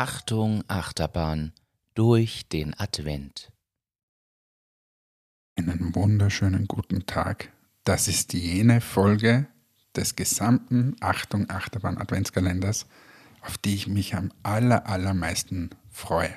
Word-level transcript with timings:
Achterbahn 0.00 1.52
durch 1.92 2.48
den 2.48 2.72
Advent. 2.80 3.52
Einen 5.58 5.94
wunderschönen 5.94 6.66
guten 6.66 7.04
Tag. 7.04 7.52
Das 7.84 8.08
ist 8.08 8.32
jene 8.32 8.80
Folge 8.80 9.46
des 9.94 10.16
gesamten 10.16 10.96
Achtung 11.00 11.50
Achterbahn 11.50 11.98
Adventskalenders, 11.98 12.86
auf 13.42 13.58
die 13.58 13.74
ich 13.74 13.88
mich 13.88 14.14
am 14.14 14.32
aller, 14.42 14.86
allermeisten 14.86 15.68
freue. 15.90 16.34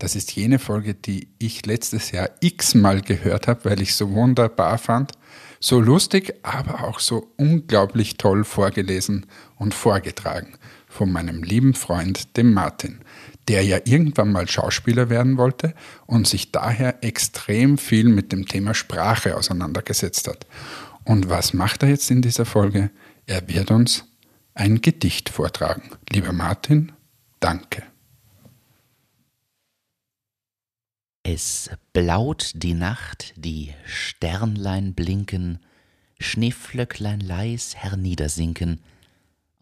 Das 0.00 0.16
ist 0.16 0.34
jene 0.34 0.58
Folge, 0.58 0.94
die 0.94 1.28
ich 1.38 1.64
letztes 1.66 2.10
Jahr 2.10 2.30
x-mal 2.40 3.00
gehört 3.00 3.46
habe, 3.46 3.64
weil 3.66 3.80
ich 3.80 3.94
so 3.94 4.10
wunderbar 4.10 4.78
fand, 4.78 5.12
so 5.60 5.80
lustig, 5.80 6.34
aber 6.42 6.82
auch 6.82 6.98
so 6.98 7.32
unglaublich 7.36 8.16
toll 8.16 8.42
vorgelesen 8.42 9.26
und 9.54 9.72
vorgetragen 9.72 10.58
von 10.96 11.12
meinem 11.12 11.42
lieben 11.42 11.74
Freund, 11.74 12.36
dem 12.36 12.54
Martin, 12.54 13.00
der 13.48 13.62
ja 13.62 13.78
irgendwann 13.84 14.32
mal 14.32 14.48
Schauspieler 14.48 15.10
werden 15.10 15.36
wollte 15.36 15.74
und 16.06 16.26
sich 16.26 16.52
daher 16.52 17.04
extrem 17.04 17.76
viel 17.78 18.08
mit 18.08 18.32
dem 18.32 18.46
Thema 18.46 18.74
Sprache 18.74 19.36
auseinandergesetzt 19.36 20.26
hat. 20.26 20.46
Und 21.04 21.28
was 21.28 21.52
macht 21.52 21.82
er 21.82 21.90
jetzt 21.90 22.10
in 22.10 22.22
dieser 22.22 22.46
Folge? 22.46 22.90
Er 23.26 23.46
wird 23.48 23.70
uns 23.70 24.04
ein 24.54 24.80
Gedicht 24.80 25.28
vortragen. 25.28 25.90
Lieber 26.10 26.32
Martin, 26.32 26.92
danke. 27.38 27.82
Es 31.22 31.70
blaut 31.92 32.52
die 32.54 32.74
Nacht, 32.74 33.34
die 33.36 33.74
Sternlein 33.84 34.94
blinken, 34.94 35.58
Schneeflöcklein 36.20 37.20
leis 37.20 37.76
herniedersinken, 37.76 38.80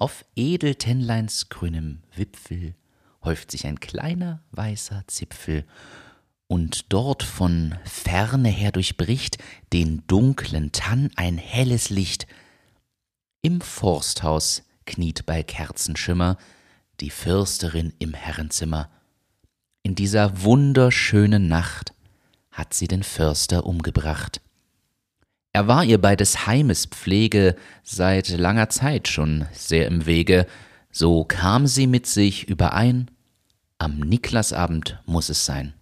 auf 0.04 0.26
Edeltennleins 0.36 1.48
grünem 1.48 2.02
Wipfel 2.14 2.74
häuft 3.22 3.50
sich 3.50 3.66
ein 3.66 3.80
kleiner 3.80 4.42
weißer 4.50 5.02
Zipfel, 5.06 5.64
und 6.46 6.92
dort 6.92 7.22
von 7.22 7.74
ferne 7.86 8.50
her 8.50 8.70
durchbricht 8.70 9.38
den 9.72 10.06
dunklen 10.06 10.72
Tann 10.72 11.10
ein 11.16 11.38
helles 11.38 11.88
Licht. 11.88 12.26
Im 13.40 13.62
Forsthaus 13.62 14.64
kniet 14.84 15.24
bei 15.24 15.42
Kerzenschimmer 15.42 16.36
die 17.00 17.08
Fürsterin 17.08 17.94
im 17.98 18.12
Herrenzimmer. 18.12 18.90
In 19.82 19.94
dieser 19.94 20.42
wunderschönen 20.42 21.48
Nacht 21.48 21.94
hat 22.50 22.74
sie 22.74 22.88
den 22.88 23.04
Förster 23.04 23.64
umgebracht. 23.64 24.42
Er 25.54 25.68
war 25.68 25.84
ihr 25.84 26.00
bei 26.00 26.16
des 26.16 26.48
Heimes 26.48 26.86
Pflege 26.86 27.54
seit 27.84 28.28
langer 28.28 28.70
Zeit 28.70 29.06
schon 29.06 29.46
sehr 29.52 29.86
im 29.86 30.04
Wege, 30.04 30.48
so 30.90 31.24
kam 31.24 31.68
sie 31.68 31.86
mit 31.86 32.08
sich 32.08 32.48
überein, 32.48 33.08
am 33.78 34.00
Niklasabend 34.00 35.00
muss 35.06 35.28
es 35.28 35.46
sein. 35.46 35.72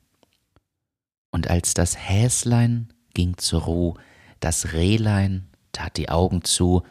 Und 1.31 1.48
als 1.48 1.73
das 1.73 1.97
Häslein 1.97 2.92
ging 3.14 3.39
zur 3.39 3.62
Ruh, 3.62 3.95
das 4.41 4.75
Rehlein 4.75 5.48
tat 5.73 5.97
die 5.97 6.11
Augen 6.11 6.45
zu, 6.45 6.83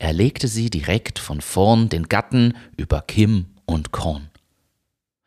erlegte 0.00 0.48
sie 0.48 0.68
direkt 0.68 1.20
von 1.20 1.40
vorn 1.40 1.88
den 1.88 2.08
Gatten 2.08 2.54
über 2.76 3.02
Kimm 3.02 3.54
und 3.66 3.92
Korn. 3.92 4.30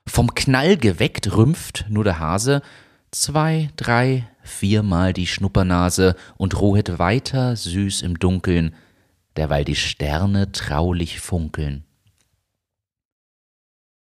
Vom 0.05 0.35
Knall 0.35 0.75
geweckt 0.75 1.33
rümpft 1.33 1.85
nur 1.87 2.03
der 2.03 2.19
Hase 2.19 2.61
zwei, 3.11 3.69
drei, 3.75 4.27
viermal 4.43 5.13
die 5.13 5.27
Schnuppernase 5.27 6.15
und 6.37 6.59
ruhet 6.59 6.99
weiter 6.99 7.55
süß 7.55 8.01
im 8.01 8.19
Dunkeln, 8.19 8.75
derweil 9.35 9.65
die 9.65 9.75
Sterne 9.75 10.51
traulich 10.51 11.19
funkeln. 11.19 11.83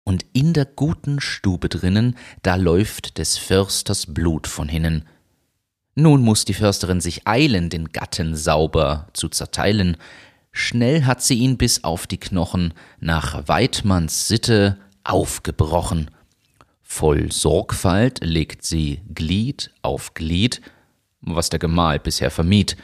Und 0.04 0.26
in 0.34 0.54
der 0.54 0.66
guten 0.66 1.20
Stube 1.20 1.70
drinnen, 1.70 2.16
da 2.42 2.56
läuft 2.56 3.20
des 3.20 3.38
Försters 3.38 4.12
Blut 4.12 4.48
von 4.48 4.68
hinnen. 4.68 5.06
Nun 5.94 6.22
muss 6.22 6.46
die 6.46 6.54
Försterin 6.54 7.02
sich 7.02 7.28
eilen, 7.28 7.70
den 7.70 7.90
Gatten 7.90 8.36
sauber 8.36 9.08
zu 9.14 9.30
zerteilen. 9.30 9.98
Schnell 10.52 11.06
hat 11.06 11.22
sie 11.22 11.36
ihn 11.36 11.58
bis 11.58 11.84
auf 11.84 12.08
die 12.08 12.20
Knochen 12.20 12.74
nach 13.00 13.48
Weidmanns 13.48 14.28
Sitte 14.28 14.80
aufgebrochen. 15.04 16.09
Voll 16.92 17.32
Sorgfalt 17.32 18.20
legt 18.22 18.66
sie 18.66 19.02
Glied 19.14 19.72
auf 19.84 20.16
Glied, 20.16 20.60
was 21.22 21.50
der 21.50 21.60
Gemahl 21.60 22.00
bisher 22.00 22.32
vermied, 22.32 22.76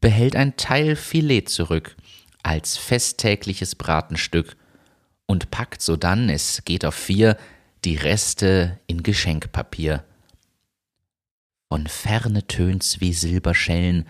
behält 0.00 0.36
ein 0.36 0.56
Teil 0.56 0.94
Filet 0.94 1.48
zurück, 1.48 1.96
als 2.44 2.78
festtägliches 2.78 3.74
Bratenstück, 3.74 4.56
und 5.26 5.50
packt 5.50 5.82
sodann, 5.82 6.30
es 6.30 6.64
geht 6.64 6.84
auf 6.84 6.94
vier, 6.94 7.36
die 7.84 7.96
Reste 7.96 8.78
in 8.86 9.02
Geschenkpapier. 9.02 10.04
Von 11.68 11.88
ferne 11.88 12.46
tönt's 12.46 13.00
wie 13.00 13.12
Silberschellen, 13.12 14.06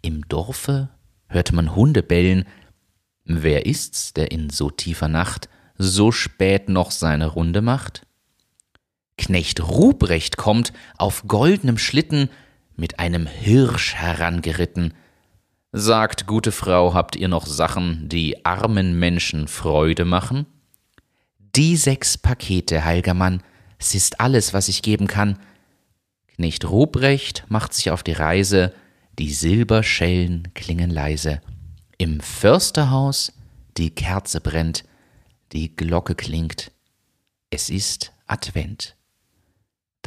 im 0.00 0.26
Dorfe 0.28 0.90
hört 1.28 1.52
man 1.52 1.74
Hunde 1.74 2.04
bellen. 2.04 2.44
Wer 3.24 3.66
ist's, 3.66 4.14
der 4.14 4.30
in 4.30 4.48
so 4.48 4.70
tiefer 4.70 5.08
Nacht 5.08 5.48
so 5.76 6.12
spät 6.12 6.68
noch 6.68 6.92
seine 6.92 7.26
Runde 7.26 7.60
macht? 7.62 8.06
Knecht 9.18 9.66
Ruprecht 9.66 10.36
kommt 10.36 10.72
auf 10.98 11.24
goldenem 11.26 11.78
Schlitten 11.78 12.28
mit 12.76 12.98
einem 12.98 13.26
Hirsch 13.26 13.94
herangeritten. 13.94 14.94
Sagt, 15.72 16.26
gute 16.26 16.52
Frau, 16.52 16.94
habt 16.94 17.16
ihr 17.16 17.28
noch 17.28 17.46
Sachen, 17.46 18.08
die 18.08 18.44
armen 18.44 18.98
Menschen 18.98 19.48
Freude 19.48 20.04
machen? 20.04 20.46
Die 21.38 21.76
sechs 21.76 22.18
Pakete, 22.18 22.84
heilger 22.84 23.14
Mann, 23.14 23.42
es 23.78 23.94
ist 23.94 24.20
alles, 24.20 24.54
was 24.54 24.68
ich 24.68 24.82
geben 24.82 25.06
kann. 25.06 25.38
Knecht 26.28 26.68
Ruprecht 26.68 27.44
macht 27.48 27.72
sich 27.72 27.90
auf 27.90 28.02
die 28.02 28.12
Reise, 28.12 28.74
die 29.18 29.32
Silberschellen 29.32 30.48
klingen 30.54 30.90
leise. 30.90 31.40
Im 31.98 32.20
Försterhaus 32.20 33.32
die 33.78 33.90
Kerze 33.90 34.40
brennt, 34.40 34.84
die 35.52 35.74
Glocke 35.74 36.14
klingt. 36.14 36.70
Es 37.50 37.70
ist 37.70 38.12
Advent. 38.26 38.95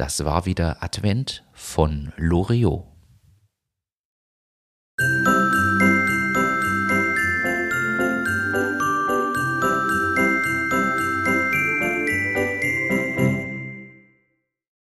Das 0.00 0.24
war 0.24 0.46
wieder 0.46 0.82
Advent 0.82 1.44
von 1.52 2.14
Loriot. 2.16 2.86